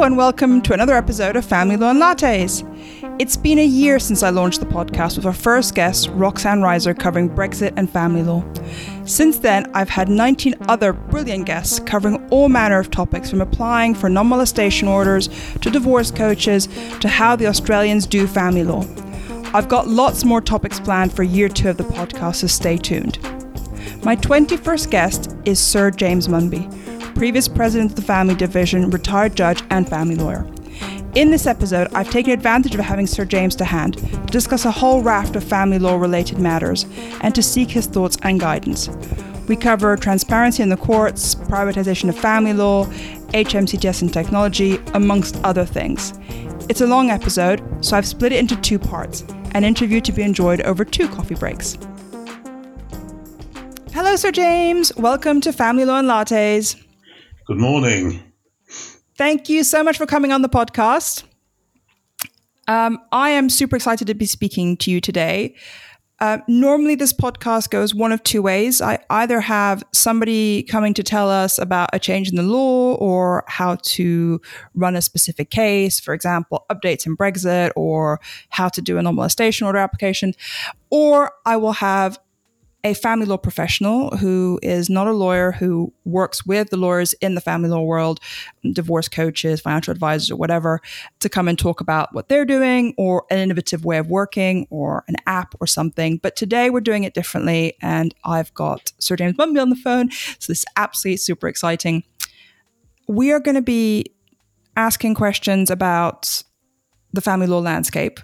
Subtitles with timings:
[0.00, 2.64] And welcome to another episode of Family Law and Lattes.
[3.20, 6.98] It's been a year since I launched the podcast with our first guest, Roxanne Reiser,
[6.98, 8.42] covering Brexit and family law.
[9.04, 13.94] Since then, I've had 19 other brilliant guests covering all manner of topics from applying
[13.94, 15.28] for non molestation orders
[15.60, 16.66] to divorce coaches
[17.00, 18.86] to how the Australians do family law.
[19.52, 23.18] I've got lots more topics planned for year two of the podcast, so stay tuned.
[24.02, 26.79] My 21st guest is Sir James Munby
[27.20, 30.46] previous president of the Family Division, retired judge, and family lawyer.
[31.14, 34.70] In this episode, I've taken advantage of having Sir James to hand to discuss a
[34.70, 36.86] whole raft of family law related matters
[37.20, 38.88] and to seek his thoughts and guidance.
[39.48, 42.86] We cover transparency in the courts, privatisation of family law,
[43.34, 46.14] HMCTS and technology, amongst other things.
[46.70, 50.22] It's a long episode, so I've split it into two parts an interview to be
[50.22, 51.76] enjoyed over two coffee breaks.
[53.92, 54.90] Hello, Sir James.
[54.96, 56.82] Welcome to Family Law and Lattes.
[57.50, 58.22] Good morning.
[59.18, 61.24] Thank you so much for coming on the podcast.
[62.68, 65.56] Um, I am super excited to be speaking to you today.
[66.20, 68.80] Uh, normally, this podcast goes one of two ways.
[68.80, 73.42] I either have somebody coming to tell us about a change in the law or
[73.48, 74.40] how to
[74.76, 78.20] run a specific case, for example, updates in Brexit or
[78.50, 80.34] how to do a non molestation order application,
[80.88, 82.16] or I will have
[82.82, 87.34] a family law professional who is not a lawyer, who works with the lawyers in
[87.34, 88.20] the family law world,
[88.72, 90.80] divorce coaches, financial advisors, or whatever,
[91.20, 95.04] to come and talk about what they're doing or an innovative way of working or
[95.08, 96.16] an app or something.
[96.16, 100.10] But today we're doing it differently, and I've got Sir James Munby on the phone.
[100.10, 102.02] So this is absolutely super exciting.
[103.08, 104.06] We are going to be
[104.76, 106.42] asking questions about
[107.12, 108.20] the family law landscape.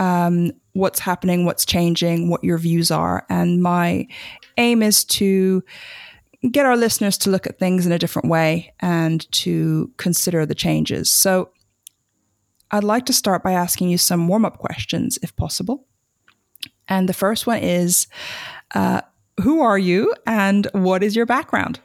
[0.00, 3.26] Um, what's happening, what's changing, what your views are.
[3.28, 4.08] And my
[4.56, 5.62] aim is to
[6.50, 10.54] get our listeners to look at things in a different way and to consider the
[10.54, 11.12] changes.
[11.12, 11.50] So
[12.70, 15.86] I'd like to start by asking you some warm up questions, if possible.
[16.88, 18.06] And the first one is
[18.74, 19.02] uh,
[19.42, 21.80] Who are you and what is your background?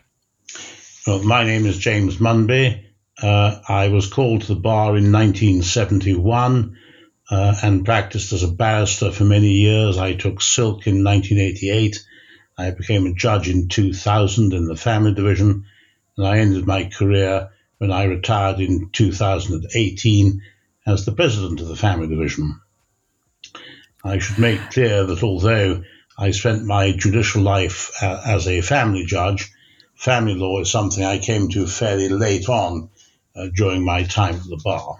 [1.05, 2.83] Well, my name is James Munby.
[3.21, 6.77] Uh, I was called to the bar in 1971
[7.29, 9.97] uh, and practiced as a barrister for many years.
[9.97, 12.05] I took silk in 1988.
[12.57, 15.65] I became a judge in 2000 in the family division,
[16.17, 20.41] and I ended my career when I retired in 2018
[20.85, 22.59] as the president of the family division.
[24.03, 25.83] I should make clear that although
[26.17, 29.51] I spent my judicial life uh, as a family judge,
[29.95, 32.89] family law is something I came to fairly late on
[33.35, 34.99] uh, during my time at the bar.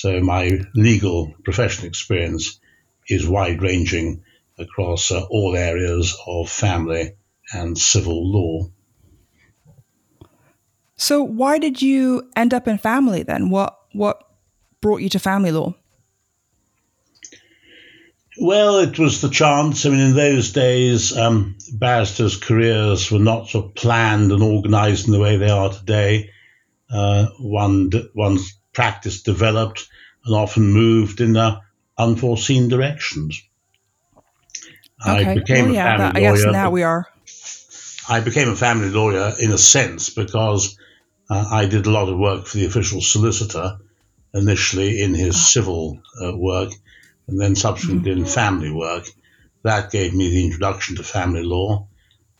[0.00, 2.58] So my legal professional experience
[3.06, 4.22] is wide ranging
[4.58, 7.16] across uh, all areas of family
[7.52, 8.70] and civil law.
[10.96, 13.50] So why did you end up in family then?
[13.50, 14.24] What what
[14.80, 15.74] brought you to family law?
[18.40, 19.84] Well, it was the chance.
[19.84, 25.12] I mean, in those days, um, barristers' careers were not so planned and organised in
[25.12, 26.30] the way they are today.
[26.90, 29.88] Uh, one one's practice developed
[30.24, 31.60] and often moved in uh,
[31.98, 33.42] unforeseen directions.
[35.06, 35.30] Okay.
[35.30, 36.32] I became well, yeah, a family lawyer.
[36.32, 37.08] I guess now we are.
[38.08, 40.76] I became a family lawyer in a sense because
[41.30, 43.78] uh, I did a lot of work for the official solicitor,
[44.34, 45.38] initially in his oh.
[45.38, 46.72] civil uh, work,
[47.28, 48.20] and then subsequently mm-hmm.
[48.20, 49.06] in family work.
[49.62, 51.86] That gave me the introduction to family law.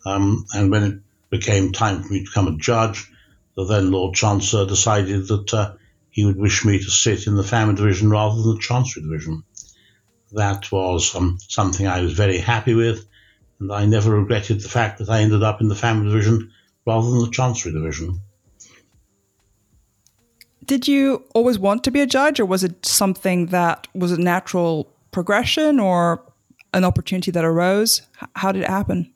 [0.05, 0.99] Um, and when it
[1.29, 3.11] became time for me to become a judge,
[3.57, 5.75] the then Lord Chancellor decided that uh,
[6.10, 9.44] he would wish me to sit in the family division rather than the chancery division.
[10.32, 13.06] That was um, something I was very happy with,
[13.59, 16.53] and I never regretted the fact that I ended up in the family division
[16.87, 18.21] rather than the chancery division.
[20.65, 24.21] Did you always want to be a judge, or was it something that was a
[24.21, 26.25] natural progression or
[26.72, 28.03] an opportunity that arose?
[28.37, 29.12] How did it happen?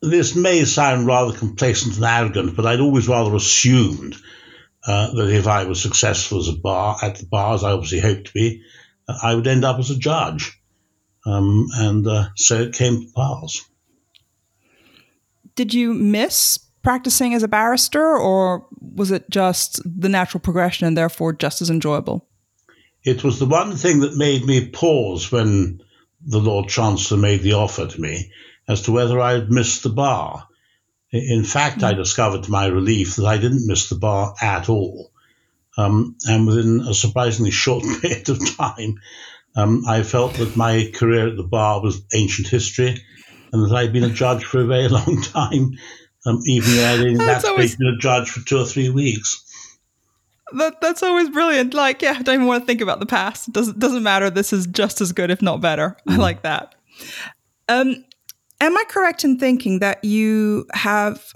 [0.00, 4.16] This may sound rather complacent and arrogant, but I'd always rather assumed
[4.86, 8.00] uh, that if I was successful as a bar at the bar, as I obviously
[8.00, 8.62] hoped to be,
[9.08, 10.58] uh, I would end up as a judge.
[11.24, 13.64] Um, and uh, so it came to pass.
[15.54, 20.96] Did you miss practicing as a barrister, or was it just the natural progression and
[20.96, 22.26] therefore just as enjoyable?
[23.04, 25.80] It was the one thing that made me pause when
[26.24, 28.30] the Lord Chancellor made the offer to me
[28.68, 30.46] as to whether I had missed the bar.
[31.12, 35.10] In fact, I discovered to my relief that I didn't miss the bar at all.
[35.76, 39.00] Um, and within a surprisingly short period of time,
[39.54, 42.96] um, I felt that my career at the bar was ancient history
[43.52, 45.72] and that I'd been a judge for a very long time,
[46.24, 49.44] um, even though I'd in that always, been a judge for two or three weeks.
[50.54, 51.74] that, that's always brilliant.
[51.74, 53.48] Like, yeah, I don't even want to think about the past.
[53.48, 54.30] It doesn't doesn't matter.
[54.30, 55.96] This is just as good, if not better.
[56.08, 56.14] Mm.
[56.14, 56.74] I like that.
[57.68, 58.04] Um,
[58.64, 61.32] am I correct in thinking that you have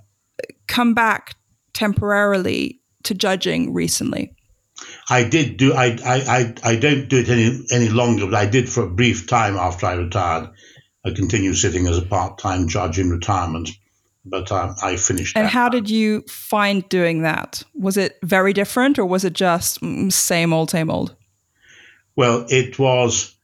[0.67, 1.35] come back
[1.73, 4.35] temporarily to judging recently?
[5.09, 5.73] I did do.
[5.73, 8.91] I, I, I, I don't do it any any longer, but I did for a
[8.91, 10.51] brief time after I retired.
[11.05, 13.71] I continue sitting as a part time judge in retirement
[14.27, 15.37] but um, I finished.
[15.37, 17.63] And how did you find doing that?
[17.75, 21.15] Was it very different, or was it just mm, same old, same old?
[22.17, 23.36] Well, it was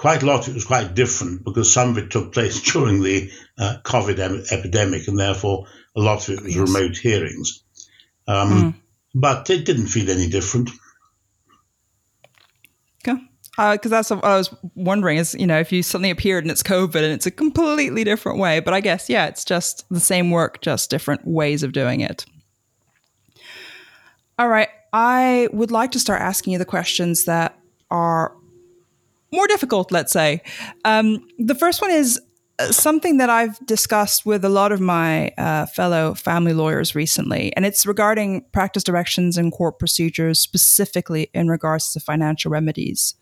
[0.00, 0.48] quite a lot.
[0.48, 4.44] It was quite different because some of it took place during the uh, COVID em-
[4.50, 6.68] epidemic, and therefore a lot of it was yes.
[6.68, 7.62] remote hearings.
[8.26, 8.74] Um, mm.
[9.14, 10.70] But it didn't feel any different
[13.06, 13.20] Okay.
[13.56, 16.50] because uh, that's what I was wondering is you know if you suddenly appeared and
[16.50, 20.00] it's COVID and it's a completely different way, but I guess yeah, it's just the
[20.00, 22.24] same work, just different ways of doing it.
[24.38, 27.58] All right, I would like to start asking you the questions that
[27.90, 28.32] are
[29.32, 29.92] more difficult.
[29.92, 30.42] Let's say
[30.84, 32.20] um, the first one is
[32.70, 37.64] something that I've discussed with a lot of my uh, fellow family lawyers recently, and
[37.64, 43.14] it's regarding practice directions and court procedures, specifically in regards to financial remedies.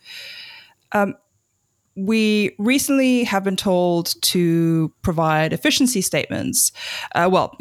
[0.93, 1.14] Um,
[1.94, 6.70] we recently have been told to provide efficiency statements.
[7.14, 7.56] Uh, well,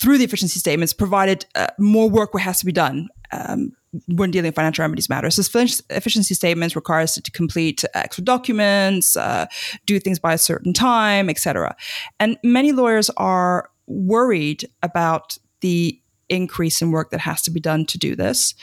[0.00, 3.08] through the efficiency statements, provided uh, more work has to be done.
[3.32, 3.72] Um,
[4.06, 5.34] when dealing with financial remedies matters.
[5.34, 5.60] So
[5.90, 9.46] efficiency statements require us to complete extra documents, uh,
[9.86, 11.74] do things by a certain time, etc.
[12.20, 15.98] And many lawyers are worried about the
[16.28, 18.54] increase in work that has to be done to do this.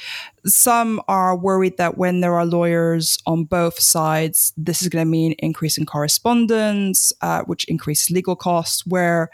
[0.45, 5.09] Some are worried that when there are lawyers on both sides, this is going to
[5.09, 8.85] mean increase in correspondence, uh, which increases legal costs.
[8.85, 9.29] Where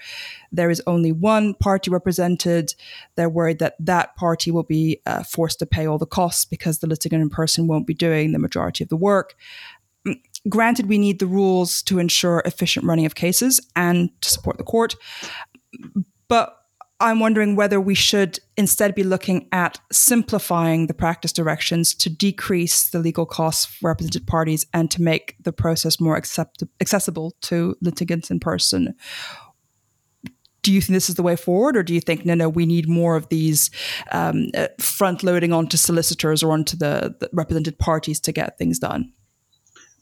[0.51, 2.73] there is only one party represented,
[3.15, 6.79] they're worried that that party will be uh, forced to pay all the costs because
[6.79, 9.35] the litigant in person won't be doing the majority of the work.
[10.07, 14.57] Mm, granted, we need the rules to ensure efficient running of cases and to support
[14.57, 14.95] the court.
[16.27, 16.60] But
[17.01, 22.89] I'm wondering whether we should instead be looking at simplifying the practice directions to decrease
[22.89, 27.75] the legal costs for represented parties and to make the process more accept- accessible to
[27.81, 28.93] litigants in person.
[30.61, 32.67] Do you think this is the way forward, or do you think no, no, we
[32.67, 33.71] need more of these
[34.11, 38.77] um, uh, front loading onto solicitors or onto the, the represented parties to get things
[38.77, 39.11] done?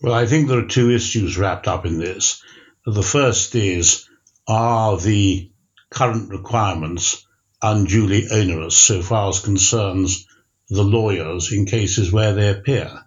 [0.01, 2.44] Well, I think there are two issues wrapped up in this.
[2.86, 4.06] The first is
[4.50, 5.50] are the
[5.89, 7.25] current requirements
[7.62, 10.27] unduly onerous so far as concerns
[10.69, 13.03] the lawyers in cases where they appear?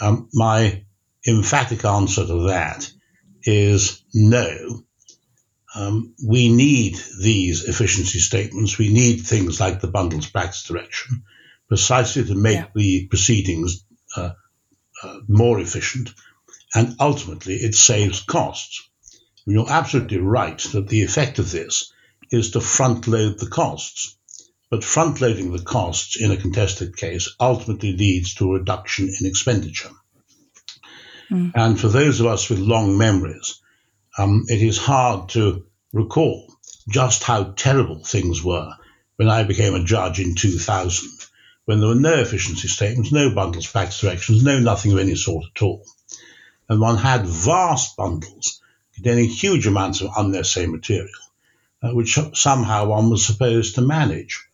[0.00, 0.84] Um, my
[1.26, 2.90] emphatic answer to that
[3.44, 4.82] is no.
[5.74, 8.78] Um, we need these efficiency statements.
[8.78, 11.22] We need things like the bundles practice direction
[11.68, 12.66] precisely to make yeah.
[12.74, 13.84] the proceedings
[14.16, 14.32] uh,
[15.02, 16.10] uh, more efficient.
[16.74, 18.88] And ultimately, it saves costs.
[19.46, 21.91] You're absolutely right that the effect of this
[22.32, 24.16] is to front load the costs.
[24.70, 29.26] But front loading the costs in a contested case ultimately leads to a reduction in
[29.26, 29.90] expenditure.
[31.30, 31.52] Mm.
[31.54, 33.60] And for those of us with long memories,
[34.16, 36.46] um, it is hard to recall
[36.88, 38.70] just how terrible things were
[39.16, 41.10] when I became a judge in 2000,
[41.66, 45.44] when there were no efficiency statements, no bundles, practice, directions, no nothing of any sort
[45.54, 45.84] at all.
[46.68, 48.62] And one had vast bundles
[48.94, 51.10] containing huge amounts of unnecessary material
[51.82, 54.46] uh, which somehow one was supposed to manage.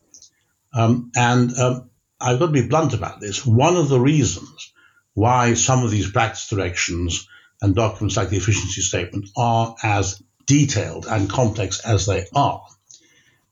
[0.72, 3.44] Um, and um, I've got to be blunt about this.
[3.46, 4.72] One of the reasons
[5.14, 7.28] why some of these practice directions
[7.60, 12.64] and documents like the efficiency statement are as detailed and complex as they are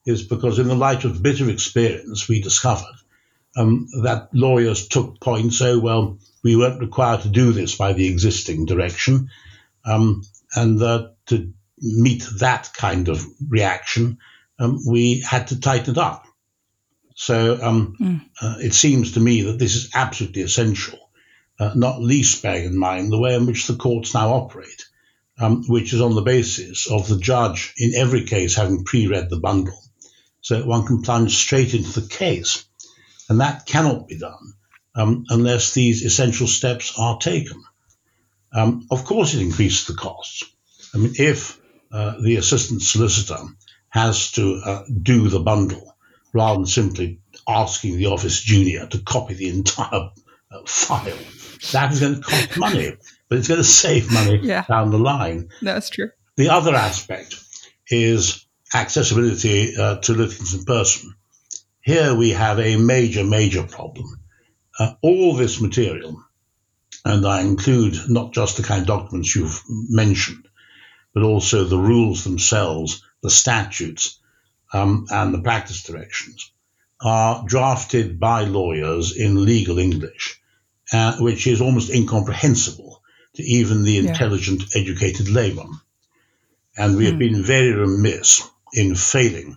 [0.05, 2.95] is because, in the light of bitter experience, we discovered
[3.57, 5.61] um, that lawyers took points.
[5.61, 9.31] Oh, well, we weren't required to do this by the existing direction.
[9.85, 10.23] Um,
[10.55, 14.19] and that to meet that kind of reaction,
[14.59, 16.25] um, we had to tighten it up.
[17.15, 18.21] So um, mm.
[18.41, 20.99] uh, it seems to me that this is absolutely essential,
[21.59, 24.85] uh, not least bearing in mind the way in which the courts now operate,
[25.39, 29.41] um, which is on the basis of the judge in every case having pre-read the
[29.41, 29.79] bundle,
[30.41, 32.67] so one can plunge straight into the case,
[33.29, 34.53] and that cannot be done
[34.95, 37.63] um, unless these essential steps are taken.
[38.53, 40.45] Um, of course, it increases the costs.
[40.95, 41.59] I mean, if
[41.93, 43.39] uh, the assistant solicitor
[43.89, 45.95] has to uh, do the bundle
[46.33, 50.11] rather than simply asking the office junior to copy the entire
[50.51, 51.17] uh, file.
[51.73, 52.97] That is going to cost money,
[53.29, 54.65] but it's going to save money yeah.
[54.69, 55.49] down the line.
[55.63, 56.11] That's true.
[56.37, 57.37] The other aspect
[57.89, 61.15] is accessibility uh, to litigants in person.
[61.81, 64.07] here we have a major, major problem.
[64.79, 66.23] Uh, all this material,
[67.05, 70.47] and I include not just the kind of documents you've mentioned,
[71.17, 74.19] but also the rules themselves, the statutes,
[74.75, 76.53] um, and the practice directions,
[77.01, 80.39] are drafted by lawyers in legal English,
[80.93, 83.01] uh, which is almost incomprehensible
[83.33, 84.11] to even the yeah.
[84.11, 85.81] intelligent, educated layman.
[86.77, 87.21] And we have hmm.
[87.21, 89.57] been very remiss in failing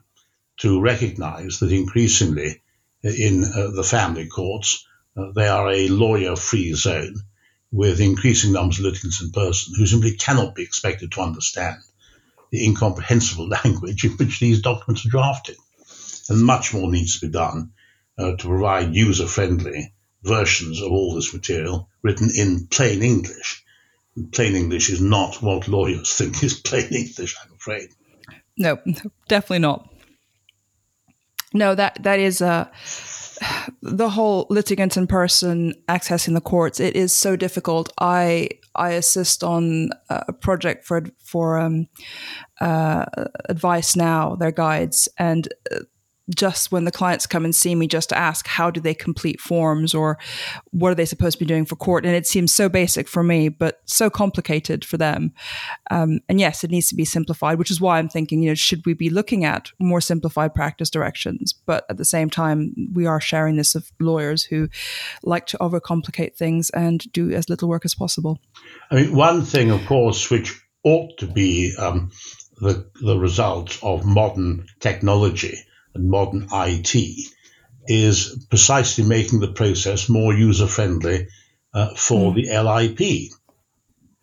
[0.60, 2.62] to recognize that increasingly
[3.04, 4.88] in uh, the family courts,
[5.18, 7.16] uh, they are a lawyer free zone
[7.72, 11.78] with increasing numbers of litigants in person who simply cannot be expected to understand
[12.52, 15.58] the incomprehensible language in which these documents are drafted.
[16.30, 17.72] And much more needs to be done
[18.18, 23.64] uh, to provide user friendly versions of all this material written in plain English.
[24.32, 27.90] plain English is not what lawyers think is plain English, I'm afraid.
[28.58, 28.78] No,
[29.28, 29.90] definitely not.
[31.52, 32.68] No, that that is uh,
[33.82, 36.80] the whole litigant in person accessing the courts.
[36.80, 37.92] It is so difficult.
[38.00, 41.88] I I assist on a project for for um,
[42.62, 43.06] uh,
[43.50, 45.80] Advicenow, their guides, and uh,
[46.36, 49.40] just when the clients come and see me just to ask how do they complete
[49.40, 50.18] forms or
[50.72, 52.06] what are they supposed to be doing for court?
[52.06, 55.34] And it seems so basic for me but so complicated for them.
[55.92, 58.56] Um, and yes it needs to be simplified which is why i'm thinking you know
[58.56, 61.54] should we be looking at more simplified practice directions?
[61.54, 64.70] But at the same time we are sharing this of lawyers who
[65.24, 68.40] like to overcomplicate things and do as little work as possible.
[68.92, 72.12] I mean one thing of course which ought to be um,
[72.58, 75.58] the, the result of modern technology
[76.00, 76.96] and modern IT
[77.88, 81.28] is precisely making the process more user friendly
[81.74, 82.36] uh, for mm.
[82.36, 83.32] the LIP.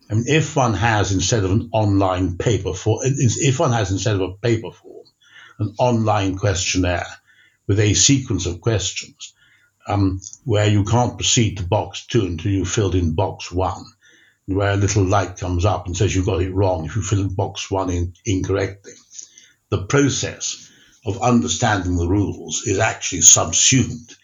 [0.09, 4.15] I mean, if one has instead of an online paper form, if one has instead
[4.15, 5.07] of a paper form,
[5.59, 7.07] an online questionnaire
[7.67, 9.35] with a sequence of questions
[9.89, 13.85] um, where you can't proceed to box two until you've filled in box one,
[14.47, 17.21] where a little light comes up and says you've got it wrong if you fill
[17.21, 18.93] in box one in incorrectly.
[19.71, 20.66] The process
[21.07, 24.15] of understanding the rules is actually subsumed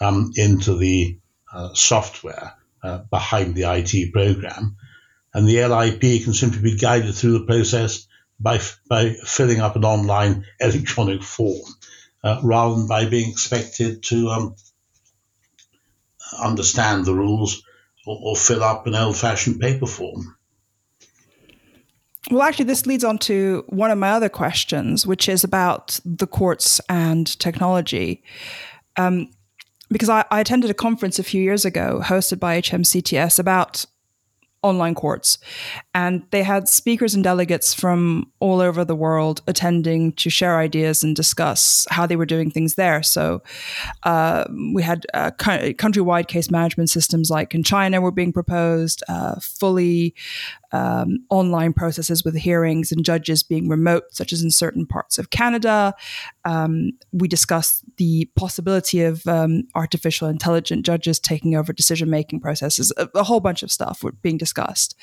[0.00, 1.18] um, into the
[1.52, 4.76] uh, software uh, behind the IT program.
[5.34, 8.06] And the LIP can simply be guided through the process
[8.40, 11.62] by, by filling up an online electronic form
[12.24, 14.56] uh, rather than by being expected to um,
[16.38, 17.62] understand the rules
[18.06, 20.36] or, or fill up an old fashioned paper form.
[22.32, 26.26] Well, actually, this leads on to one of my other questions, which is about the
[26.26, 28.22] courts and technology.
[28.96, 29.28] Um,
[29.90, 33.84] because I, I, attended a conference a few years ago hosted by HMCTS about
[34.62, 35.38] online courts.
[35.92, 41.02] And they had speakers and delegates from all over the world attending to share ideas
[41.02, 43.02] and discuss how they were doing things there.
[43.02, 43.42] So
[44.04, 49.34] uh, we had uh, countrywide case management systems like in China were being proposed, uh,
[49.40, 50.14] fully
[50.72, 55.30] um, online processes with hearings and judges being remote, such as in certain parts of
[55.30, 55.94] Canada.
[56.44, 62.92] Um, we discussed the possibility of um, artificial intelligent judges taking over decision making processes.
[62.96, 64.96] A, a, whole bunch of stuff were being discussed.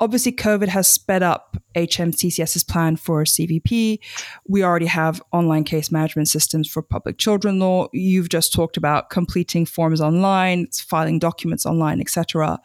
[0.00, 4.00] Obviously, COVID has sped up HMCTS's plan for CVP.
[4.48, 7.86] We already have online case management systems for public children law.
[7.92, 12.60] You've just talked about completing forms online, filing documents online, etc.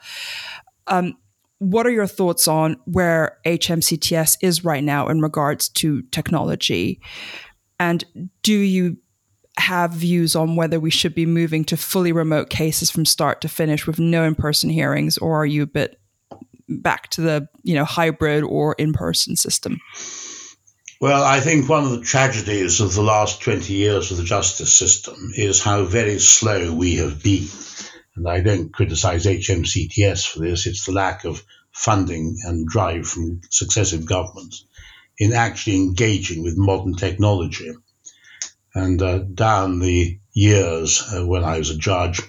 [0.87, 1.15] Um,
[1.59, 7.01] what are your thoughts on where HMCTS is right now in regards to technology?
[7.79, 8.03] And
[8.43, 8.97] do you
[9.59, 13.49] have views on whether we should be moving to fully remote cases from start to
[13.49, 15.99] finish with no in-person hearings, or are you a bit
[16.69, 19.79] back to the you know hybrid or in-person system?
[20.99, 24.73] Well, I think one of the tragedies of the last 20 years of the justice
[24.73, 27.47] system is how very slow we have been
[28.17, 33.41] and I don't criticize HMCTS for this, it's the lack of funding and drive from
[33.51, 34.65] successive governments
[35.19, 37.71] in actually engaging with modern technology.
[38.73, 42.21] And uh, down the years uh, when I was a judge,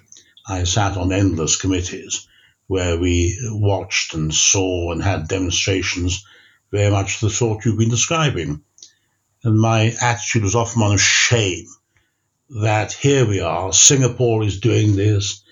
[0.46, 2.28] I sat on endless committees
[2.66, 6.24] where we watched and saw and had demonstrations
[6.70, 8.62] very much the sort you've been describing.
[9.42, 11.66] And my attitude was often one of shame
[12.60, 15.42] that here we are, Singapore is doing this,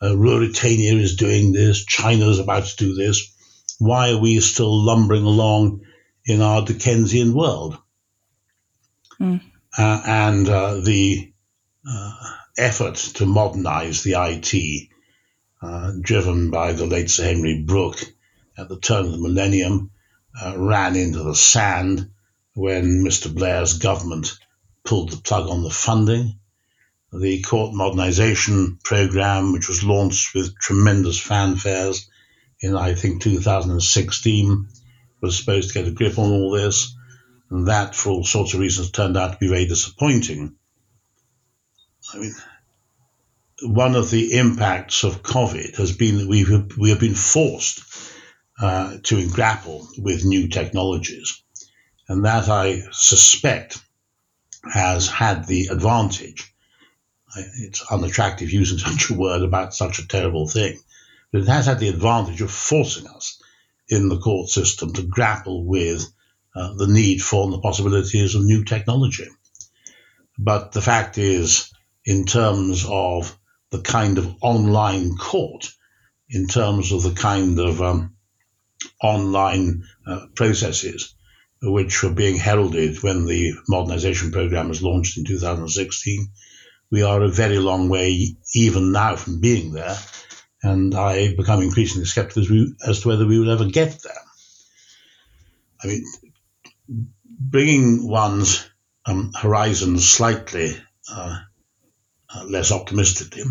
[0.00, 1.84] uh, Ruritania is doing this.
[1.84, 3.32] China is about to do this.
[3.78, 5.82] Why are we still lumbering along
[6.24, 7.78] in our Dickensian world?
[9.20, 9.40] Mm.
[9.76, 11.32] Uh, and uh, the
[11.88, 12.12] uh,
[12.58, 14.88] effort to modernize the IT,
[15.62, 18.02] uh, driven by the late Sir Henry Brooke
[18.56, 19.90] at the turn of the millennium,
[20.40, 22.10] uh, ran into the sand
[22.54, 23.32] when Mr.
[23.32, 24.38] Blair's government
[24.84, 26.38] pulled the plug on the funding
[27.20, 32.08] the court modernization program, which was launched with tremendous fanfares
[32.60, 34.68] in, I think, 2016,
[35.20, 36.94] was supposed to get a grip on all this.
[37.50, 40.56] And that, for all sorts of reasons, turned out to be very disappointing.
[42.12, 42.34] I mean,
[43.62, 47.82] one of the impacts of COVID has been that we've, we have been forced
[48.60, 51.42] uh, to grapple with new technologies.
[52.08, 53.82] And that I suspect
[54.72, 56.52] has had the advantage.
[57.36, 60.78] It's unattractive using such a word about such a terrible thing,
[61.32, 63.40] but it has had the advantage of forcing us
[63.88, 66.04] in the court system to grapple with
[66.54, 69.28] uh, the need for and the possibilities of new technology.
[70.38, 71.72] But the fact is,
[72.04, 73.36] in terms of
[73.70, 75.70] the kind of online court,
[76.28, 78.16] in terms of the kind of um,
[79.02, 81.14] online uh, processes
[81.62, 86.28] which were being heralded when the modernization program was launched in 2016.
[86.90, 89.96] We are a very long way, even now, from being there,
[90.62, 94.12] and I become increasingly skeptical as, we, as to whether we will ever get there.
[95.82, 96.04] I mean,
[97.38, 98.68] bringing one's
[99.04, 100.76] um, horizons slightly
[101.12, 101.38] uh,
[102.34, 103.44] uh, less optimistically,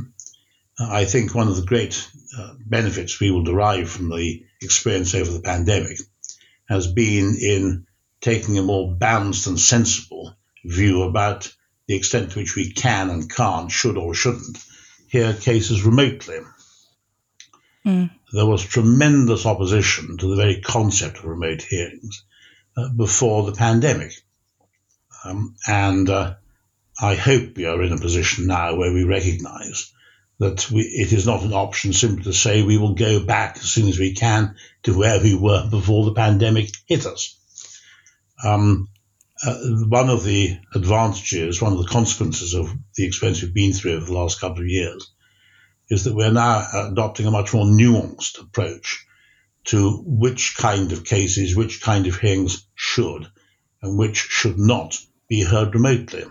[0.80, 5.32] I think one of the great uh, benefits we will derive from the experience over
[5.32, 5.98] the pandemic
[6.68, 7.88] has been in
[8.20, 11.54] taking a more balanced and sensible view about
[11.88, 14.64] the extent to which we can and can't, should or shouldn't,
[15.08, 16.40] hear cases remotely.
[17.86, 18.10] Mm.
[18.34, 22.24] There was tremendous opposition to the very concept of remote hearings
[22.76, 24.14] uh, before the pandemic.
[25.24, 26.36] Um, and uh,
[27.00, 29.92] I hope we are in a position now where we recognize
[30.40, 33.64] that we, it is not an option simply to say we will go back as
[33.64, 37.38] soon as we can to where we were before the pandemic hit us.
[38.44, 38.90] Um,
[39.44, 43.96] uh, one of the advantages, one of the consequences of the experience we've been through
[43.96, 45.12] over the last couple of years,
[45.90, 49.06] is that we're now adopting a much more nuanced approach
[49.66, 53.28] to which kind of cases, which kind of hearings should
[53.82, 56.24] and which should not be heard remotely.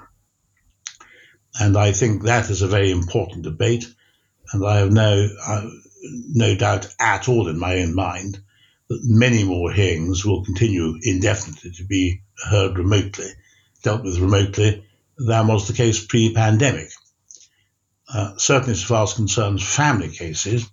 [1.60, 3.84] And I think that is a very important debate.
[4.52, 5.68] And I have no, uh,
[6.02, 8.42] no doubt at all in my own mind
[8.88, 13.28] that many more hearings will continue indefinitely to be heard remotely,
[13.82, 14.84] dealt with remotely,
[15.16, 16.90] than was the case pre pandemic.
[18.12, 20.68] Uh, certainly, as far as concerns family cases,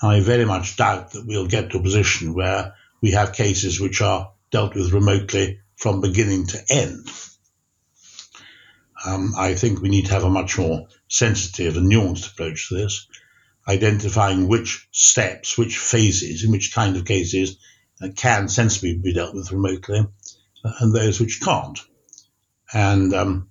[0.00, 4.00] I very much doubt that we'll get to a position where we have cases which
[4.00, 7.08] are dealt with remotely from beginning to end.
[9.04, 12.76] Um, I think we need to have a much more sensitive and nuanced approach to
[12.76, 13.08] this,
[13.66, 17.58] identifying which steps, which phases, in which kind of cases
[18.02, 20.00] uh, can sensibly be dealt with remotely,
[20.64, 21.78] uh, and those which can't.
[22.72, 23.50] And um,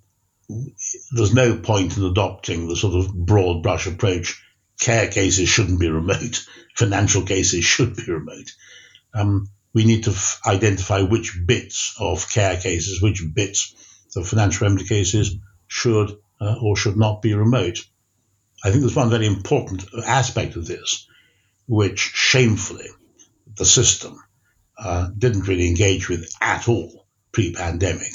[1.12, 4.42] there's no point in adopting the sort of broad brush approach.
[4.80, 6.46] Care cases shouldn't be remote.
[6.76, 8.50] Financial cases should be remote.
[9.14, 13.74] Um, we need to f- identify which bits of care cases, which bits
[14.16, 17.78] of financial remedy cases should uh, or should not be remote.
[18.62, 21.06] I think there's one very important aspect of this,
[21.66, 22.88] which shamefully
[23.56, 24.22] the system
[24.78, 28.12] uh, didn't really engage with at all pre pandemic,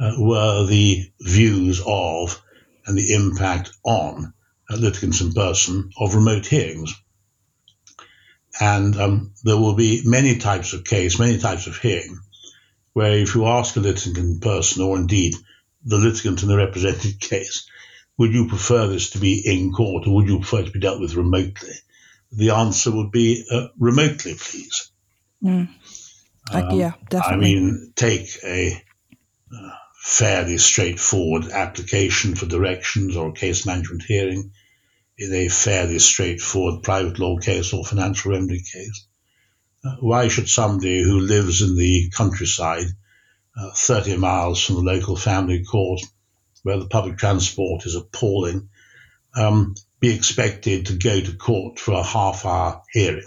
[0.00, 2.40] uh, were the views of
[2.86, 4.32] and the impact on
[4.70, 6.94] uh, litigants in person of remote hearings.
[8.60, 12.18] And um, there will be many types of case, many types of hearing,
[12.92, 15.34] where if you ask a litigant in person, or indeed
[15.84, 17.68] the litigant in the represented case,
[18.18, 20.80] would you prefer this to be in court or would you prefer it to be
[20.80, 21.74] dealt with remotely?
[22.30, 24.90] The answer would be uh, remotely, please.
[25.42, 25.68] Mm.
[26.52, 27.34] Um, yeah, definitely.
[27.34, 28.82] I mean, take a
[29.54, 29.70] uh,
[30.02, 34.52] fairly straightforward application for directions or case management hearing
[35.18, 39.06] in a fairly straightforward private law case or financial remedy case.
[39.84, 42.86] Uh, why should somebody who lives in the countryside
[43.56, 46.00] uh, 30 miles from the local family court,
[46.62, 48.68] where the public transport is appalling,
[49.36, 53.24] um, be expected to go to court for a half hour hearing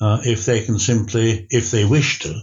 [0.00, 2.40] uh, if they can simply, if they wish to,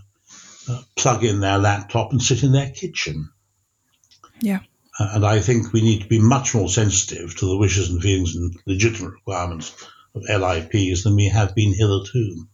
[0.69, 3.29] uh, plug in their laptop and sit in their kitchen.
[4.39, 4.59] Yeah.
[4.99, 8.01] Uh, and I think we need to be much more sensitive to the wishes and
[8.01, 9.73] feelings and legitimate requirements
[10.13, 12.47] of LIPs than we have been hitherto.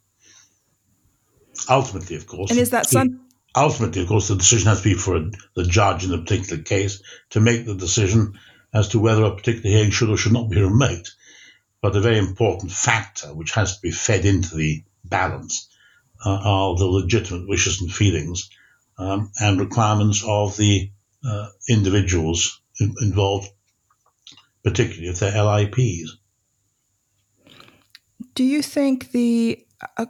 [1.70, 2.52] Ultimately, of course.
[2.52, 3.23] And is that some?
[3.56, 6.62] Ultimately, of course, the decision has to be for a, the judge in a particular
[6.62, 8.40] case to make the decision
[8.74, 11.14] as to whether a particular hearing should or should not be remote.
[11.82, 15.70] But a very important factor which has to be fed into the balance
[16.26, 18.50] uh, are the legitimate wishes and feelings
[18.98, 20.90] um, and requirements of the
[21.26, 23.48] uh, individuals involved
[24.64, 26.18] particularly if they're LIPs.
[28.34, 29.66] Do you think the
[29.98, 30.06] uh,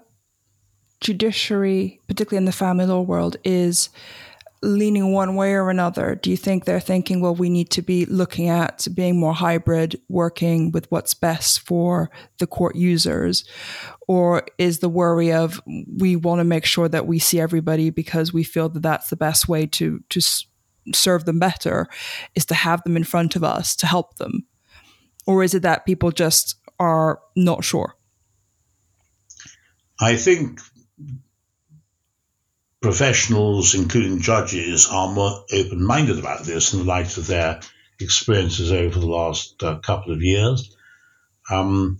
[1.03, 3.89] judiciary, particularly in the family law world, is
[4.63, 6.15] leaning one way or another?
[6.15, 9.99] Do you think they're thinking, well, we need to be looking at being more hybrid,
[10.07, 13.43] working with what's best for the court users?
[14.07, 15.61] Or is the worry of
[15.97, 19.17] we want to make sure that we see everybody because we feel that that's the
[19.17, 20.21] best way to, to
[20.93, 21.87] serve them better
[22.35, 24.45] is to have them in front of us to help them?
[25.27, 27.95] Or is it that people just are not sure?
[29.99, 30.59] I think
[32.83, 37.61] professionals, including judges, are more open minded about this in the light of their
[37.99, 40.75] experiences over the last uh, couple of years.
[41.49, 41.99] Um,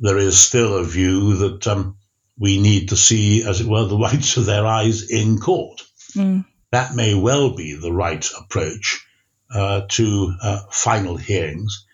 [0.00, 1.96] there is still a view that um,
[2.36, 5.82] we need to see, as it were, the whites of their eyes in court.
[6.14, 6.44] Mm.
[6.72, 9.06] That may well be the right approach
[9.54, 11.86] uh, to uh, final hearings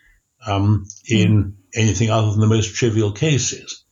[0.45, 1.53] um, in mm.
[1.75, 3.84] anything other than the most trivial cases.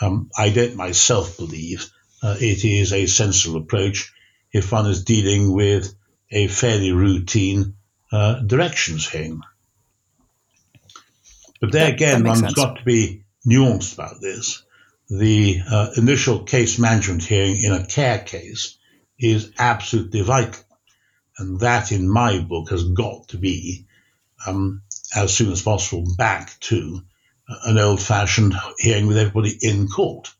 [0.00, 1.90] Um, I don't myself believe
[2.22, 4.12] uh, it is a sensible approach
[4.52, 5.94] if one is dealing with
[6.30, 7.74] a fairly routine
[8.12, 9.42] uh, directions hearing.
[11.60, 12.54] But there again, one's sense.
[12.54, 14.62] got to be nuanced about this.
[15.10, 18.78] The uh, initial case management hearing in a care case
[19.18, 20.62] is absolutely vital.
[21.36, 23.86] And that, in my book, has got to be,
[24.46, 24.82] um,
[25.14, 27.02] as soon as possible, back to
[27.64, 30.32] an old fashioned hearing with everybody in court.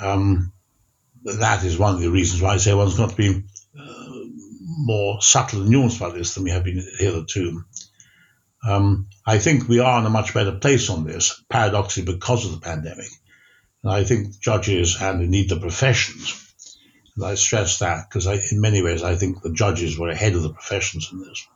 [0.00, 0.52] Um,
[1.24, 3.44] that is one of the reasons why I say one's got to be
[3.78, 4.10] uh,
[4.60, 7.64] more subtle and nuanced about this than we have been hitherto.
[8.66, 12.52] Um, I think we are in a much better place on this, paradoxically, because of
[12.52, 13.08] the pandemic.
[13.82, 16.40] And I think judges and indeed the professions,
[17.16, 20.42] and I stress that because in many ways I think the judges were ahead of
[20.42, 21.46] the professions in this,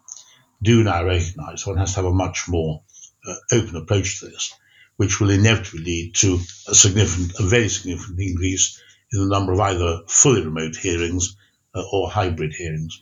[0.62, 2.83] do now recognize one has to have a much more
[3.26, 4.54] uh, open approach to this
[4.98, 9.61] which will inevitably lead to a significant, a very significant increase in the number of
[9.61, 11.37] either fully remote hearings
[11.74, 13.00] uh, or hybrid hearings.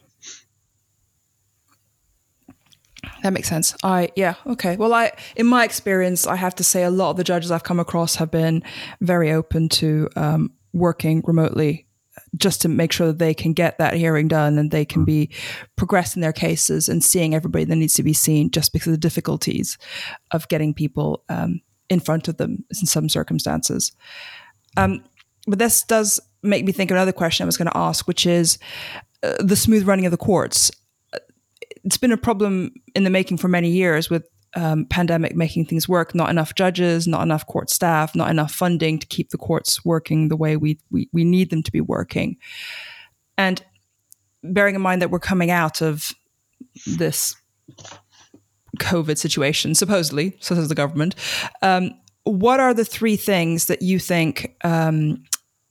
[3.22, 3.74] That makes sense.
[3.82, 4.76] I yeah okay.
[4.76, 7.64] Well, I in my experience, I have to say a lot of the judges I've
[7.64, 8.62] come across have been
[9.00, 11.85] very open to um, working remotely,
[12.36, 15.06] just to make sure that they can get that hearing done and they can mm.
[15.06, 15.30] be
[15.76, 18.98] progressing their cases and seeing everybody that needs to be seen, just because of the
[18.98, 19.78] difficulties
[20.30, 23.92] of getting people um, in front of them in some circumstances.
[24.76, 25.04] Um,
[25.46, 28.26] but this does make me think of another question I was going to ask, which
[28.26, 28.58] is
[29.22, 30.70] uh, the smooth running of the courts.
[31.84, 35.88] It's been a problem in the making for many years with um, pandemic making things
[35.88, 36.14] work.
[36.14, 40.28] Not enough judges, not enough court staff, not enough funding to keep the courts working
[40.28, 42.36] the way we we, we need them to be working.
[43.38, 43.62] And
[44.42, 46.12] bearing in mind that we're coming out of
[46.86, 47.36] this
[48.78, 51.14] COVID situation, supposedly, so says the government.
[51.62, 51.92] Um,
[52.24, 55.22] what are the three things that you think um,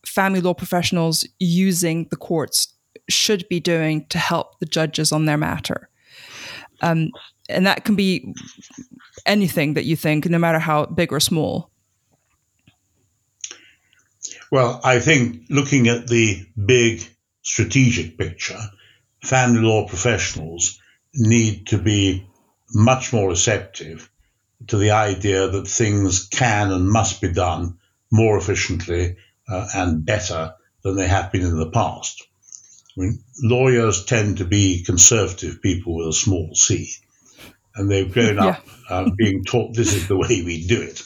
[0.06, 2.74] family law professionals using the courts
[3.10, 5.90] should be doing to help the judges on their matter?
[6.82, 7.10] Um,
[7.50, 8.34] and that can be
[9.26, 11.70] anything that you think, no matter how big or small.
[14.52, 17.02] Well, I think looking at the big
[17.42, 18.60] strategic picture,
[19.24, 20.80] family law professionals
[21.14, 22.28] need to be
[22.74, 24.10] much more receptive
[24.68, 27.78] to the idea that things can and must be done
[28.12, 30.54] more efficiently uh, and better
[30.84, 32.24] than they have been in the past.
[32.98, 36.94] I mean, lawyers tend to be conservative people with a small c,
[37.76, 38.46] and they've grown yeah.
[38.46, 41.02] up uh, being taught this is the way we do it.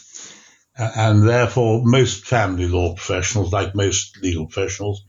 [0.78, 5.04] Uh, and therefore, most family law professionals, like most legal professionals,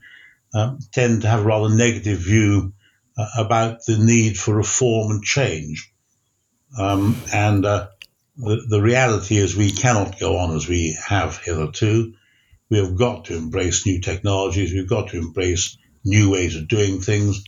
[0.53, 2.73] um, tend to have a rather negative view
[3.17, 5.93] uh, about the need for reform and change.
[6.77, 7.87] Um, and uh,
[8.37, 12.13] the, the reality is we cannot go on as we have hitherto.
[12.69, 14.73] We have got to embrace new technologies.
[14.73, 17.43] We've got to embrace new ways of doing things.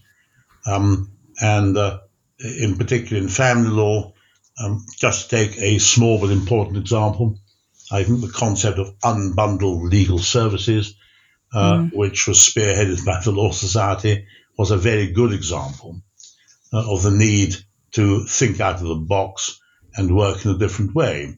[0.65, 1.99] Um, and uh,
[2.43, 4.13] in particular in family law,
[4.60, 7.39] um, just to take a small but important example,
[7.91, 10.95] I think the concept of unbundled legal services,
[11.53, 11.93] uh, mm.
[11.93, 14.25] which was spearheaded by the Law Society,
[14.58, 16.01] was a very good example
[16.71, 17.56] uh, of the need
[17.93, 19.60] to think out of the box
[19.95, 21.38] and work in a different way.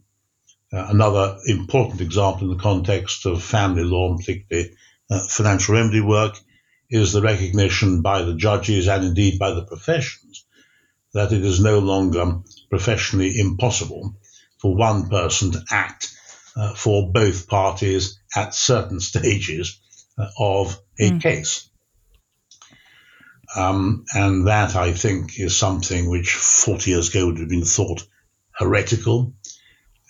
[0.71, 4.71] Uh, another important example in the context of family law, and particularly
[5.09, 6.37] uh, financial remedy work,
[6.89, 10.44] is the recognition by the judges and indeed by the professions
[11.15, 14.17] that it is no longer professionally impossible
[14.59, 16.13] for one person to act
[16.57, 19.79] uh, for both parties at certain stages
[20.17, 21.21] uh, of a mm.
[21.21, 21.69] case.
[23.55, 28.05] Um, and that, I think, is something which 40 years ago would have been thought
[28.51, 29.33] heretical,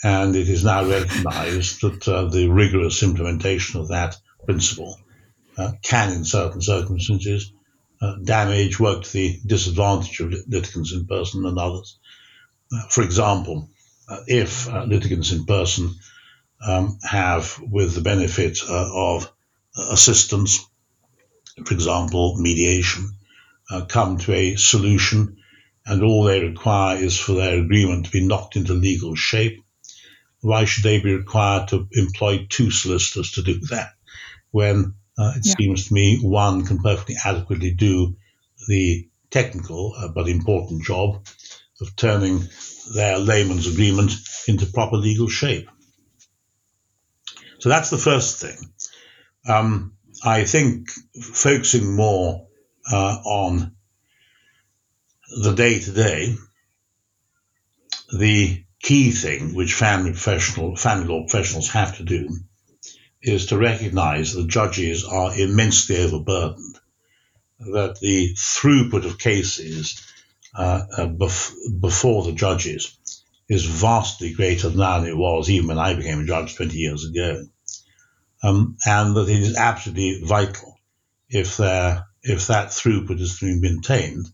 [0.04, 4.98] and it is now recognized that uh, the rigorous implementation of that principle
[5.56, 7.52] uh, can, in certain circumstances,
[8.06, 11.98] uh, damage, work to the disadvantage of litigants in person and others.
[12.72, 13.70] Uh, for example,
[14.10, 15.92] uh, if uh, litigants in person
[16.66, 19.32] um, have, with the benefit of
[19.92, 20.66] assistance,
[21.66, 23.12] for example, mediation,
[23.88, 25.38] come to a solution,
[25.86, 29.64] and all they require is for their agreement to be knocked into legal shape,
[30.42, 33.90] why should they be required to employ two solicitors to do that
[34.52, 35.54] when uh, it yeah.
[35.58, 38.16] seems to me one can perfectly adequately do
[38.68, 41.26] the technical uh, but important job
[41.82, 42.44] of turning
[42.94, 44.12] their layman's agreement
[44.48, 45.70] into proper legal shape.
[47.60, 48.58] So that's the first thing.
[49.48, 52.48] Um, I think focusing more
[52.92, 53.76] uh, on
[55.42, 56.36] the day to day,
[58.18, 62.30] the key thing which family professional, family law professionals have to do
[63.26, 66.78] is to recognize that judges are immensely overburdened,
[67.60, 70.02] that the throughput of cases
[70.56, 72.96] uh, uh, bef- before the judges
[73.50, 77.04] is vastly greater now than it was even when I became a judge 20 years
[77.06, 77.46] ago.
[78.44, 80.78] Um, and that it is absolutely vital
[81.30, 84.28] if, if that throughput is to be maintained,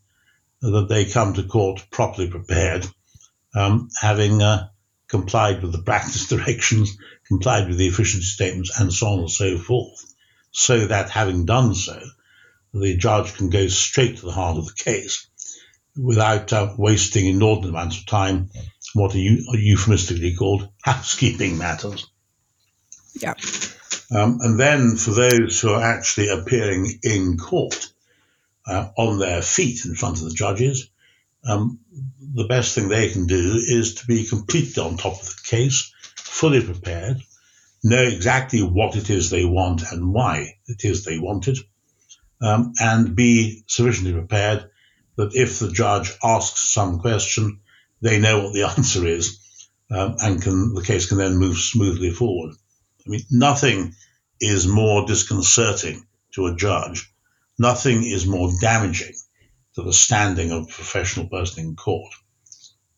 [0.62, 2.86] that they come to court properly prepared,
[3.56, 4.67] um, having uh,
[5.12, 6.97] complied with the practice directions,
[7.28, 10.15] complied with the efficiency statements, and so on and so forth,
[10.52, 12.02] so that having done so,
[12.74, 15.28] the judge can go straight to the heart of the case
[15.95, 18.50] without uh, wasting inordinate amounts of time
[18.93, 22.08] what are, are euphemistically called housekeeping matters.
[23.13, 23.34] Yeah.
[24.10, 27.91] Um, and then for those who are actually appearing in court
[28.65, 30.89] uh, on their feet in front of the judges,
[31.43, 31.80] um,
[32.34, 35.94] the best thing they can do is to be completely on top of the case,
[36.15, 37.17] fully prepared,
[37.84, 41.58] know exactly what it is they want and why it is they want it,
[42.41, 44.70] um, and be sufficiently prepared
[45.15, 47.60] that if the judge asks some question,
[48.02, 49.39] they know what the answer is,
[49.89, 52.56] um, and can the case can then move smoothly forward.
[53.06, 53.96] I mean, nothing
[54.39, 57.12] is more disconcerting to a judge.
[57.60, 59.13] Nothing is more damaging
[59.76, 62.12] to the standing of a professional person in court.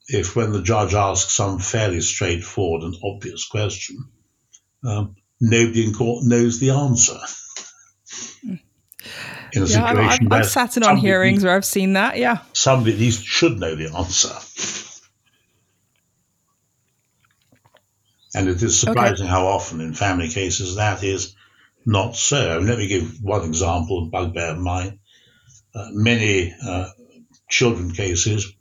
[0.07, 3.97] If when the judge asks some fairly straightforward and obvious question,
[4.85, 7.19] um, nobody in court knows the answer.
[9.53, 12.17] In a yeah, situation I've, I've sat in on hearings where I've seen that.
[12.17, 14.33] Yeah, somebody at least should know the answer.
[18.35, 19.31] And it is surprising okay.
[19.31, 21.35] how often in family cases that is
[21.85, 22.59] not so.
[22.59, 24.99] let me give one example, a bugbear of mine.
[25.75, 26.89] Uh, many uh,
[27.49, 28.53] children cases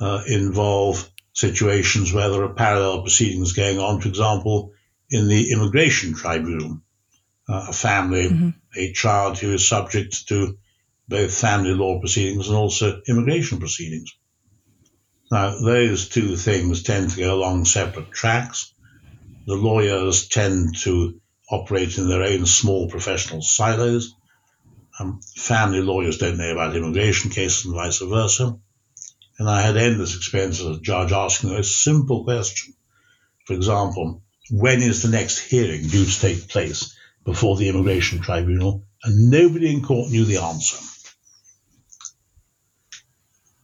[0.00, 4.72] uh, involve situations where there are parallel proceedings going on, for example,
[5.10, 6.80] in the immigration tribunal.
[7.48, 8.48] Uh, a family, mm-hmm.
[8.76, 10.58] a child who is subject to
[11.08, 14.16] both family law proceedings and also immigration proceedings.
[15.30, 18.72] Now, those two things tend to go along separate tracks.
[19.46, 24.14] The lawyers tend to operate in their own small professional silos.
[24.98, 28.58] Um, family lawyers don't know about immigration cases and vice versa.
[29.38, 32.74] And I had endless experience of a judge asking a simple question.
[33.46, 38.84] For example, when is the next hearing due to take place before the immigration tribunal?
[39.02, 40.78] And nobody in court knew the answer.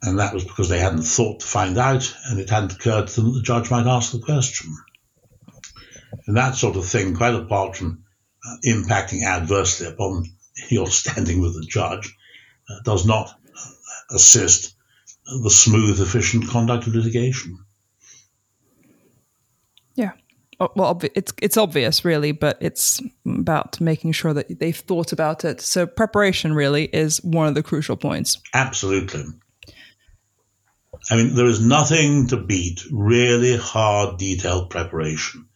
[0.02, 3.20] And that was because they hadn't thought to find out, and it hadn't occurred to
[3.20, 4.76] them that the judge might ask the question.
[6.26, 8.04] And that sort of thing, quite apart from
[8.44, 10.24] uh, impacting adversely upon
[10.70, 12.16] your standing with the judge
[12.68, 14.74] uh, does not uh, assist
[15.24, 17.58] the smooth, efficient conduct of litigation.
[19.94, 20.12] Yeah.
[20.60, 25.44] Oh, well, it's it's obvious, really, but it's about making sure that they've thought about
[25.44, 25.60] it.
[25.60, 28.40] So preparation really is one of the crucial points.
[28.54, 29.24] Absolutely.
[31.10, 35.48] I mean, there is nothing to beat really hard, detailed preparation,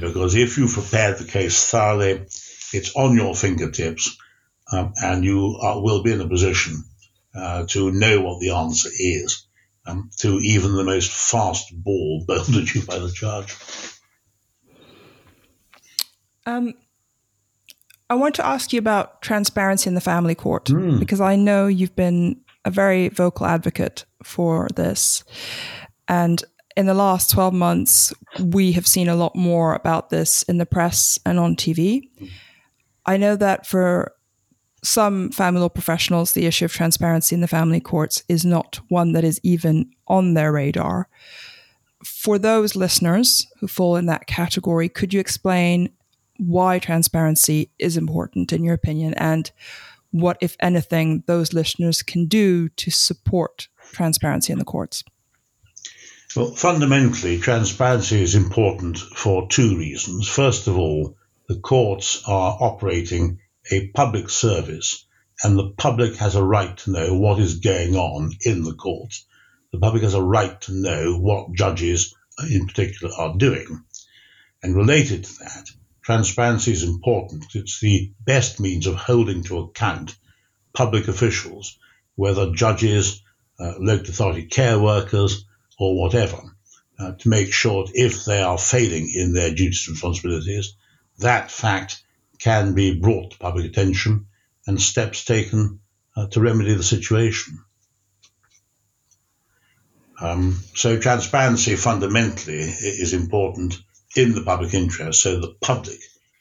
[0.00, 2.26] because if you prepared the case thoroughly,
[2.72, 4.16] it's on your fingertips,
[4.72, 6.84] um, and you are, will be in a position
[7.34, 9.46] uh, to know what the answer is
[9.86, 13.56] um, to even the most fast ball bowled at you by the judge.
[16.44, 16.74] Um,
[18.10, 20.98] I want to ask you about transparency in the family court mm.
[20.98, 25.24] because I know you've been a very vocal advocate for this.
[26.08, 26.42] And
[26.76, 30.66] in the last 12 months, we have seen a lot more about this in the
[30.66, 32.08] press and on TV.
[33.06, 34.14] I know that for
[34.82, 39.12] some family law professionals, the issue of transparency in the family courts is not one
[39.12, 41.08] that is even on their radar.
[42.04, 45.88] for those listeners who fall in that category, could you explain
[46.38, 49.52] why transparency is important in your opinion and
[50.10, 55.04] what, if anything, those listeners can do to support transparency in the courts?
[56.36, 60.28] Well, fundamentally, transparency is important for two reasons.
[60.28, 61.16] First of all,
[61.48, 63.38] the courts are operating
[63.70, 65.06] a public service,
[65.42, 69.24] and the public has a right to know what is going on in the courts.
[69.72, 72.14] The public has a right to know what judges,
[72.50, 73.84] in particular, are doing.
[74.62, 75.70] And related to that,
[76.02, 77.44] transparency is important.
[77.54, 80.16] It's the best means of holding to account
[80.72, 81.78] public officials,
[82.14, 83.22] whether judges,
[83.58, 85.44] uh, local authority care workers,
[85.78, 86.40] or whatever,
[86.98, 90.74] uh, to make sure if they are failing in their duties and responsibilities,
[91.18, 92.02] that fact
[92.42, 94.26] can be brought to public attention
[94.66, 95.80] and steps taken
[96.16, 97.58] uh, to remedy the situation.
[100.20, 103.80] Um, so transparency fundamentally is important
[104.16, 105.98] in the public interest so the public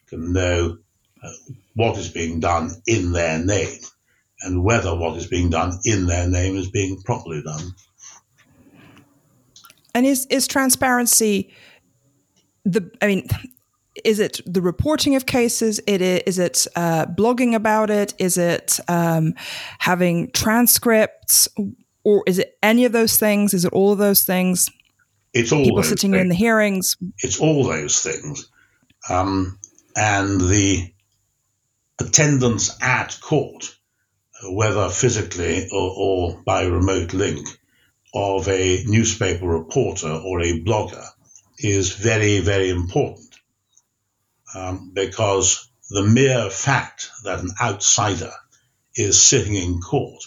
[0.07, 0.77] can know
[1.23, 1.29] uh,
[1.75, 3.79] what is being done in their name
[4.41, 7.73] and whether what is being done in their name is being properly done.
[9.93, 11.53] And is is transparency
[12.65, 13.27] the I mean
[14.03, 15.79] is it the reporting of cases?
[15.87, 18.13] It is, is it uh, blogging about it?
[18.17, 19.33] Is it um,
[19.79, 21.47] having transcripts?
[22.03, 23.53] Or is it any of those things?
[23.53, 24.69] Is it all of those things?
[25.33, 26.21] It's all people sitting things.
[26.21, 26.97] in the hearings.
[27.19, 28.49] It's all those things,
[29.09, 29.57] um,
[29.95, 30.91] and the
[31.99, 33.77] attendance at court,
[34.49, 37.47] whether physically or, or by remote link,
[38.13, 41.05] of a newspaper reporter or a blogger
[41.59, 43.30] is very, very important
[44.55, 48.31] um, because the mere fact that an outsider
[48.95, 50.23] is sitting in court,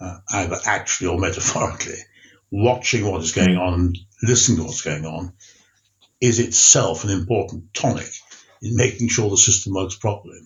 [0.00, 1.98] uh, either actually or metaphorically,
[2.50, 5.32] watching what is going on, listening to what's going on,
[6.20, 8.10] is itself an important tonic
[8.62, 10.40] in making sure the system works properly.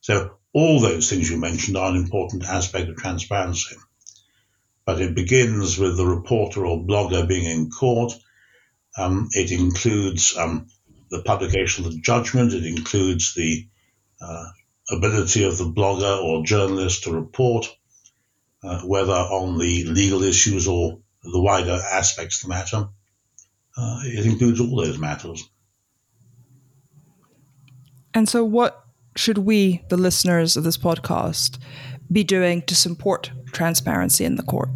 [0.00, 3.76] So all those things you mentioned are an important aspect of transparency
[4.86, 8.12] but it begins with the reporter or blogger being in court.
[8.96, 10.68] Um, it includes um,
[11.10, 12.52] the publication of the judgment.
[12.52, 13.66] It includes the
[14.20, 14.46] uh,
[14.90, 17.66] ability of the blogger or journalist to report,
[18.62, 22.88] uh, whether on the legal issues or the wider aspects of the matter.
[23.76, 25.48] Uh, it includes all those matters.
[28.14, 28.82] And so, what
[29.16, 31.58] should we, the listeners of this podcast,
[32.10, 34.70] be doing to support transparency in the court?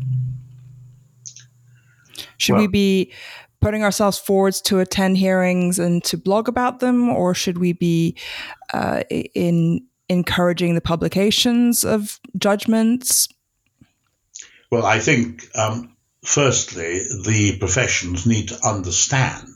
[2.37, 3.12] Should well, we be
[3.61, 8.16] putting ourselves forwards to attend hearings and to blog about them, or should we be
[8.73, 9.03] uh,
[9.35, 13.29] in encouraging the publications of judgments?
[14.70, 19.49] Well, I think um, firstly the professions need to understand,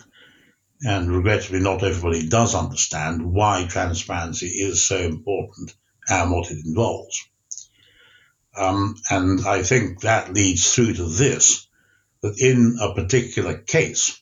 [0.83, 5.75] and regrettably, not everybody does understand why transparency is so important
[6.09, 7.27] and what it involves.
[8.57, 11.67] Um, and I think that leads through to this
[12.25, 14.19] that in a particular case,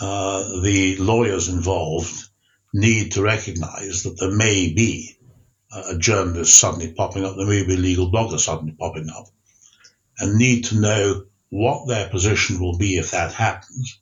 [0.00, 2.12] uh, the lawyers involved
[2.74, 5.16] need to recognize that there may be
[5.72, 9.26] a journalist suddenly popping up, there may be a legal blogger suddenly popping up,
[10.18, 14.00] and need to know what their position will be if that happens,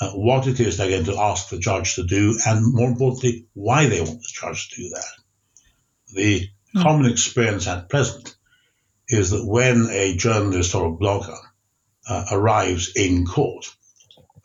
[0.00, 3.48] uh, what it is they're going to ask the judge to do, and more importantly,
[3.52, 6.14] why they want the judge to do that.
[6.14, 6.82] The mm.
[6.82, 8.36] common experience at present
[9.08, 11.36] is that when a journalist or a blogger
[12.08, 13.74] arrives in court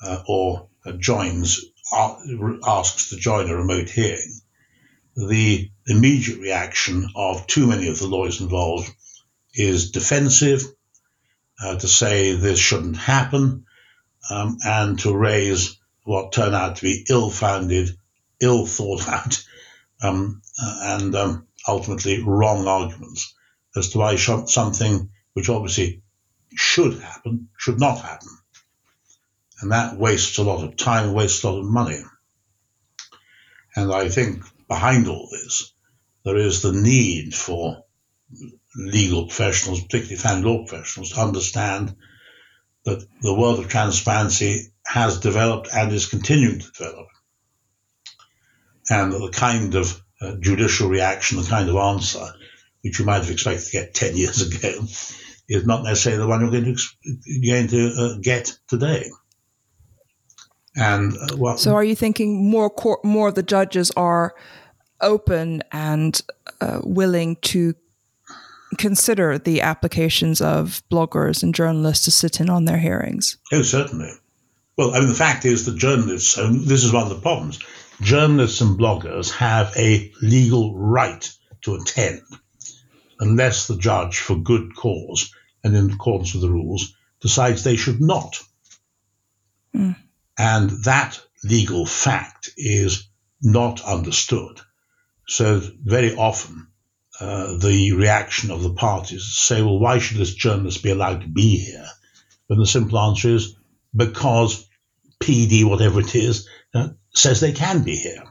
[0.02, 0.67] uh, or
[0.98, 4.39] joins, asks to join a remote hearing,
[5.15, 8.89] the immediate reaction of too many of the lawyers involved
[9.54, 10.63] is defensive,
[11.62, 13.65] uh, to say this shouldn't happen,
[14.30, 17.90] um, and to raise what turn out to be ill-founded,
[18.40, 19.44] ill thought out,
[20.02, 23.33] um, and um, ultimately wrong arguments
[23.75, 26.02] as to why something which obviously
[26.56, 28.29] should happen should not happen.
[29.62, 32.02] And that wastes a lot of time, wastes a lot of money.
[33.75, 35.73] And I think behind all this,
[36.23, 37.83] there is the need for
[38.75, 41.95] legal professionals, particularly family law professionals, to understand
[42.85, 47.08] that the world of transparency has developed and is continuing to develop.
[48.89, 52.25] And that the kind of uh, judicial reaction, the kind of answer
[52.81, 54.85] which you might have expected to get 10 years ago,
[55.50, 59.10] is not necessarily the one you're going to, going to uh, get today.
[60.75, 62.71] And uh, well, so, are you thinking more
[63.04, 64.35] more of the judges are
[65.02, 66.21] open and
[66.62, 67.73] uh, willing to
[68.77, 73.37] consider the applications of bloggers and journalists to sit in on their hearings?
[73.52, 74.12] Oh, certainly.
[74.77, 77.60] Well, I mean, the fact is that journalists, and this is one of the problems,
[78.00, 81.29] journalists and bloggers have a legal right
[81.63, 82.21] to attend
[83.19, 85.33] unless the judge, for good cause
[85.63, 88.41] and in accordance with the rules, decides they should not.
[89.75, 89.95] Mm.
[90.37, 93.07] And that legal fact is
[93.41, 94.62] not understood.
[95.27, 96.67] So, very often,
[97.19, 101.27] uh, the reaction of the parties say, well, why should this journalist be allowed to
[101.27, 101.85] be here?
[102.49, 103.55] And the simple answer is
[103.95, 104.67] because
[105.19, 108.23] PD, whatever it is, uh, says they can be here.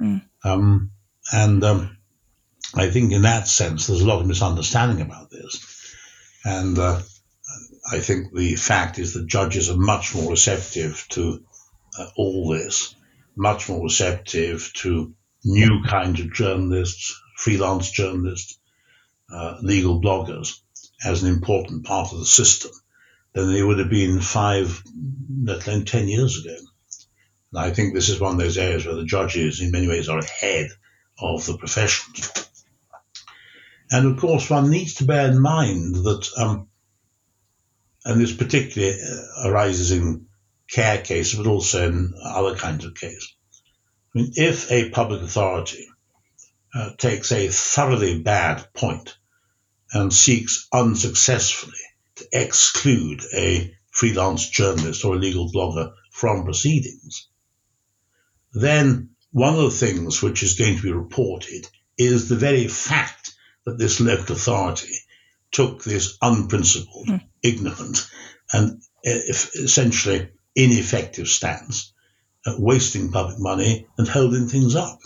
[0.00, 0.22] Mm.
[0.44, 0.90] Um,
[1.32, 1.98] and um,
[2.74, 5.75] I think in that sense, there's a lot of misunderstanding about this.
[6.46, 7.00] And uh,
[7.90, 11.44] I think the fact is that judges are much more receptive to
[11.98, 12.94] uh, all this,
[13.34, 15.12] much more receptive to
[15.44, 18.60] new kinds of journalists, freelance journalists,
[19.28, 20.60] uh, legal bloggers
[21.04, 22.70] as an important part of the system
[23.32, 24.84] than they would have been five,
[25.42, 26.56] let alone ten years ago.
[27.52, 30.08] And I think this is one of those areas where the judges, in many ways,
[30.08, 30.68] are ahead
[31.18, 32.45] of the profession.
[33.90, 36.68] And of course, one needs to bear in mind that, um,
[38.04, 40.26] and this particularly uh, arises in
[40.70, 43.34] care cases, but also in other kinds of cases.
[44.14, 45.86] I mean, if a public authority
[46.74, 49.16] uh, takes a thoroughly bad point
[49.92, 51.72] and seeks unsuccessfully
[52.16, 57.28] to exclude a freelance journalist or a legal blogger from proceedings,
[58.52, 61.68] then one of the things which is going to be reported
[61.98, 63.15] is the very fact
[63.66, 64.94] that this local authority
[65.50, 67.22] took this unprincipled, mm.
[67.42, 68.08] ignorant,
[68.52, 71.92] and uh, essentially ineffective stance,
[72.46, 75.00] uh, wasting public money and holding things up.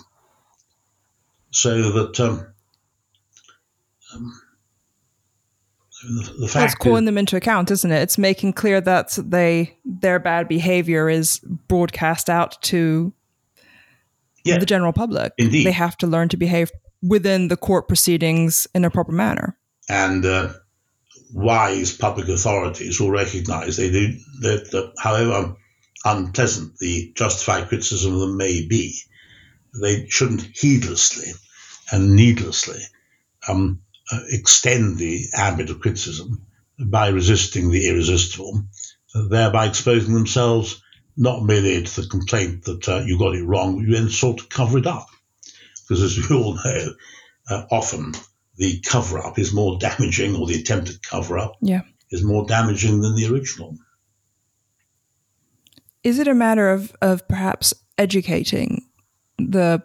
[1.51, 2.47] So that um,
[4.15, 4.41] um,
[6.03, 8.03] the, the fact That's calling is, them into account, isn't it?
[8.03, 13.13] It's making clear that they their bad behavior is broadcast out to
[14.45, 15.33] yeah, the general public.
[15.39, 16.71] Indeed, they have to learn to behave
[17.03, 19.57] within the court proceedings in a proper manner.
[19.89, 20.53] And uh,
[21.33, 25.57] wise public authorities will recognise they do that, that, however
[26.05, 28.99] unpleasant the justified criticism of them may be,
[29.81, 31.33] they shouldn't heedlessly
[31.93, 32.81] and needlessly
[33.49, 36.47] um, uh, extend the ambit of criticism
[36.79, 38.63] by resisting the irresistible,
[39.29, 40.83] thereby exposing themselves
[41.17, 44.39] not merely to the complaint that uh, you got it wrong, but you then sought
[44.39, 45.09] to cover it up
[45.91, 46.95] because as we all know,
[47.51, 48.15] uh, often
[48.57, 51.83] the cover up is more damaging, or the attempted cover up yeah.
[52.11, 53.77] is more damaging than the original.
[56.05, 58.87] Is it a matter of, of perhaps educating
[59.37, 59.83] the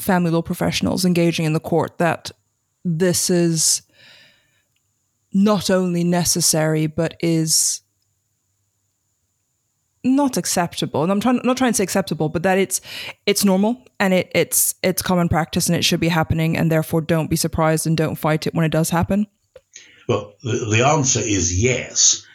[0.00, 2.30] family law professionals engaging in the court that
[2.84, 3.82] this is
[5.32, 7.82] not only necessary but is
[10.02, 12.80] not acceptable and i'm trying not trying to say acceptable but that it's
[13.26, 17.00] it's normal and it it's it's common practice and it should be happening and therefore
[17.00, 19.26] don't be surprised and don't fight it when it does happen.
[20.08, 22.26] Well the, the answer is yes.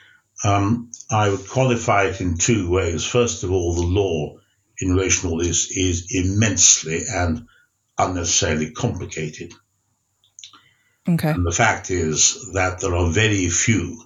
[0.43, 3.03] Um, i would qualify it in two ways.
[3.03, 4.38] First of all the law
[4.80, 7.47] in relation to all this is immensely and
[7.97, 9.53] unnecessarily complicated.
[11.07, 11.32] Okay.
[11.32, 14.03] And the fact is that there are very few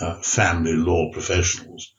[0.00, 1.92] uh, family law professionals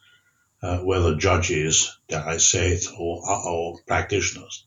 [0.61, 4.65] whether judges, dare I say it, or, or practitioners,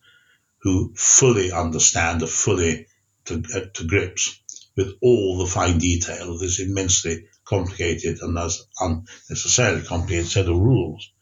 [0.62, 2.86] who fully understand or fully
[3.26, 4.40] to, uh, to grips
[4.76, 10.56] with all the fine detail of this immensely complicated and thus unnecessarily complicated set of
[10.56, 11.12] rules.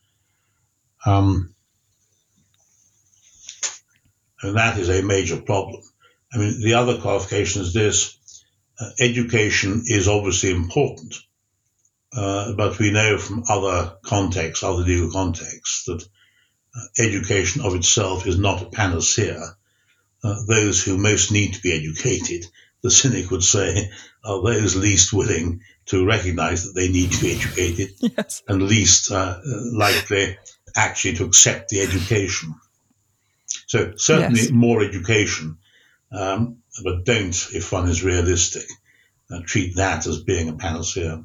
[1.05, 1.55] Um,
[4.43, 5.83] and that is a major problem.
[6.33, 8.17] I mean, the other qualification is this
[8.79, 11.17] uh, education is obviously important,
[12.15, 16.03] uh, but we know from other contexts, other legal contexts, that
[16.75, 19.57] uh, education of itself is not a panacea.
[20.23, 22.47] Uh, those who most need to be educated,
[22.83, 23.91] the cynic would say,
[24.25, 28.43] are those least willing to recognize that they need to be educated yes.
[28.47, 29.39] and least uh,
[29.73, 30.37] likely
[30.77, 32.55] actually to accept the education.
[33.67, 34.51] So certainly yes.
[34.51, 35.59] more education,
[36.13, 38.67] um, but don't, if one is realistic,
[39.31, 41.25] uh, treat that as being a panacea.